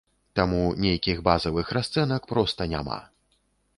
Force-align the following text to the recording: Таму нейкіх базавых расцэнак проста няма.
Таму 0.37 0.61
нейкіх 0.85 1.21
базавых 1.29 1.67
расцэнак 1.77 2.21
проста 2.33 2.61
няма. 2.73 2.99